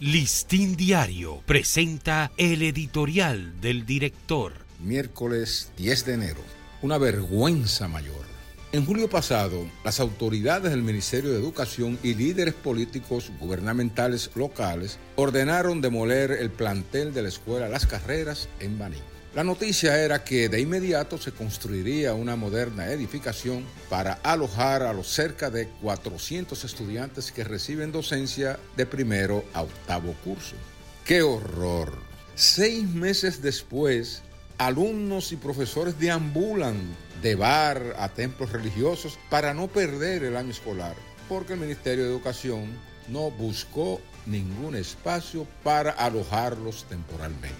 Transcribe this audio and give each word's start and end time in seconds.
Listín 0.00 0.76
Diario 0.76 1.42
presenta 1.44 2.32
el 2.38 2.62
editorial 2.62 3.60
del 3.60 3.84
director. 3.84 4.54
Miércoles 4.82 5.72
10 5.76 6.06
de 6.06 6.14
enero. 6.14 6.40
Una 6.80 6.96
vergüenza 6.96 7.86
mayor. 7.86 8.24
En 8.72 8.86
julio 8.86 9.10
pasado, 9.10 9.66
las 9.84 10.00
autoridades 10.00 10.70
del 10.70 10.82
Ministerio 10.82 11.28
de 11.28 11.38
Educación 11.38 11.98
y 12.02 12.14
líderes 12.14 12.54
políticos 12.54 13.30
gubernamentales 13.38 14.30
locales 14.36 14.98
ordenaron 15.16 15.82
demoler 15.82 16.30
el 16.30 16.48
plantel 16.48 17.12
de 17.12 17.20
la 17.20 17.28
escuela 17.28 17.68
Las 17.68 17.84
Carreras 17.84 18.48
en 18.58 18.78
Baní. 18.78 18.96
La 19.32 19.44
noticia 19.44 19.96
era 20.02 20.24
que 20.24 20.48
de 20.48 20.60
inmediato 20.60 21.16
se 21.16 21.30
construiría 21.30 22.14
una 22.14 22.34
moderna 22.34 22.90
edificación 22.90 23.64
para 23.88 24.14
alojar 24.24 24.82
a 24.82 24.92
los 24.92 25.06
cerca 25.06 25.50
de 25.50 25.68
400 25.82 26.64
estudiantes 26.64 27.30
que 27.30 27.44
reciben 27.44 27.92
docencia 27.92 28.58
de 28.76 28.86
primero 28.86 29.44
a 29.54 29.62
octavo 29.62 30.14
curso. 30.24 30.56
¡Qué 31.04 31.22
horror! 31.22 31.92
Seis 32.34 32.88
meses 32.88 33.40
después, 33.40 34.22
alumnos 34.58 35.30
y 35.30 35.36
profesores 35.36 35.96
deambulan 36.00 36.76
de 37.22 37.36
bar 37.36 37.94
a 38.00 38.08
templos 38.08 38.50
religiosos 38.50 39.16
para 39.30 39.54
no 39.54 39.68
perder 39.68 40.24
el 40.24 40.36
año 40.36 40.50
escolar, 40.50 40.96
porque 41.28 41.52
el 41.52 41.60
Ministerio 41.60 42.02
de 42.02 42.10
Educación 42.10 42.66
no 43.06 43.30
buscó 43.30 44.00
ningún 44.26 44.74
espacio 44.74 45.46
para 45.62 45.92
alojarlos 45.92 46.84
temporalmente. 46.88 47.54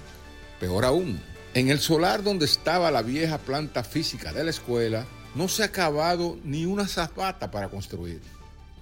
Peor 0.58 0.84
aún, 0.84 1.20
en 1.54 1.68
el 1.68 1.80
solar 1.80 2.22
donde 2.22 2.44
estaba 2.44 2.90
la 2.90 3.02
vieja 3.02 3.38
planta 3.38 3.82
física 3.82 4.32
de 4.32 4.44
la 4.44 4.50
escuela, 4.50 5.06
no 5.34 5.48
se 5.48 5.62
ha 5.62 5.66
acabado 5.66 6.38
ni 6.44 6.64
una 6.64 6.86
zapata 6.86 7.50
para 7.50 7.68
construir. 7.68 8.20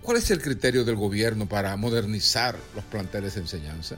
¿Cuál 0.03 0.19
es 0.19 0.31
el 0.31 0.43
criterio 0.43 0.85
del 0.85 0.97
gobierno 0.97 1.49
para 1.49 1.77
modernizar 1.77 2.57
los 2.75 2.85
planteles 2.85 3.35
de 3.35 3.41
enseñanza? 3.41 3.97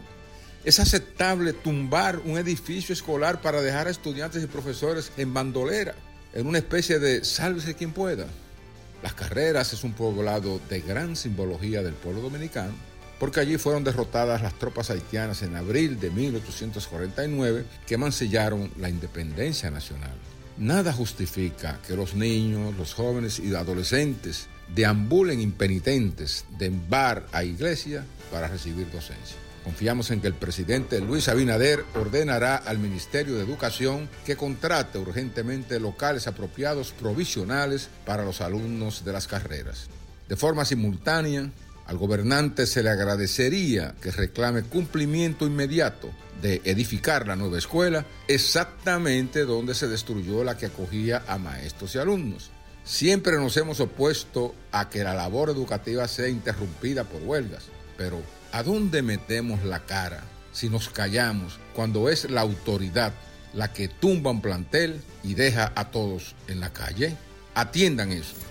¿Es 0.65 0.79
aceptable 0.79 1.52
tumbar 1.52 2.19
un 2.19 2.38
edificio 2.38 2.93
escolar 2.93 3.40
para 3.40 3.62
dejar 3.62 3.87
a 3.87 3.90
estudiantes 3.90 4.43
y 4.43 4.46
profesores 4.46 5.12
en 5.16 5.32
bandolera, 5.32 5.95
en 6.32 6.46
una 6.46 6.59
especie 6.59 6.99
de 6.99 7.24
sálvese 7.24 7.74
quien 7.74 7.93
pueda? 7.93 8.27
Las 9.02 9.15
Carreras 9.15 9.73
es 9.73 9.82
un 9.82 9.95
poblado 9.95 10.60
de 10.68 10.80
gran 10.80 11.16
simbología 11.16 11.82
del 11.82 11.95
pueblo 11.95 12.21
dominicano 12.21 12.74
porque 13.21 13.38
allí 13.38 13.59
fueron 13.59 13.85
derrotadas 13.85 14.43
las 14.43 14.59
tropas 14.59 14.90
haitianas 14.90 15.43
en 15.43 15.54
abril 15.54 16.01
de 16.01 16.10
1849 16.10 17.66
que 17.87 17.99
mancillaron 17.99 18.73
la 18.79 18.88
independencia 18.88 19.71
nacional. 19.71 20.15
Nada 20.57 20.93
justifica 20.93 21.79
que 21.87 21.95
los 21.95 22.15
niños, 22.15 22.74
los 22.77 22.95
jóvenes 22.95 23.38
y 23.38 23.54
adolescentes 23.54 24.49
deambulen 24.74 25.40
impenitentes 25.40 26.46
de 26.59 26.73
bar 26.88 27.27
a 27.32 27.45
iglesia 27.45 28.04
para 28.32 28.49
recibir 28.49 28.90
docencia. 28.90 29.37
Confiamos 29.65 30.10
en 30.10 30.23
que 30.23 30.27
el 30.27 30.34
presidente 30.34 31.01
Luis 31.01 31.29
Abinader 31.29 31.84
ordenará 31.95 32.57
al 32.57 32.79
Ministerio 32.79 33.34
de 33.34 33.45
Educación 33.45 34.09
que 34.24 34.37
contrate 34.37 34.99
urgentemente 34.99 35.79
locales 35.79 36.27
apropiados 36.27 36.93
provisionales 36.93 37.90
para 38.07 38.24
los 38.24 38.40
alumnos 38.40 39.05
de 39.05 39.12
las 39.12 39.27
carreras. 39.27 39.88
De 40.29 40.37
forma 40.37 40.65
simultánea, 40.65 41.51
al 41.91 41.99
gobernante 41.99 42.66
se 42.66 42.85
le 42.85 42.91
agradecería 42.91 43.96
que 44.01 44.13
reclame 44.13 44.63
cumplimiento 44.63 45.45
inmediato 45.45 46.09
de 46.41 46.63
edificar 46.65 47.27
la 47.27 47.35
nueva 47.35 47.59
escuela 47.59 48.07
exactamente 48.29 49.45
donde 49.45 49.74
se 49.74 49.88
destruyó 49.88 50.45
la 50.45 50.57
que 50.57 50.66
acogía 50.66 51.24
a 51.27 51.37
maestros 51.37 51.96
y 51.96 51.99
alumnos. 51.99 52.52
Siempre 52.85 53.38
nos 53.38 53.57
hemos 53.57 53.80
opuesto 53.80 54.55
a 54.71 54.88
que 54.88 55.02
la 55.02 55.15
labor 55.15 55.51
educativa 55.51 56.07
sea 56.07 56.29
interrumpida 56.29 57.02
por 57.02 57.24
huelgas, 57.24 57.65
pero 57.99 58.23
¿a 58.52 58.63
dónde 58.63 59.02
metemos 59.02 59.65
la 59.65 59.85
cara 59.85 60.23
si 60.52 60.68
nos 60.68 60.91
callamos 60.91 61.59
cuando 61.74 62.09
es 62.09 62.30
la 62.30 62.43
autoridad 62.43 63.13
la 63.52 63.73
que 63.73 63.88
tumba 63.88 64.31
un 64.31 64.41
plantel 64.41 65.00
y 65.25 65.34
deja 65.34 65.72
a 65.75 65.91
todos 65.91 66.37
en 66.47 66.61
la 66.61 66.72
calle? 66.72 67.17
Atiendan 67.56 68.12
eso. 68.12 68.37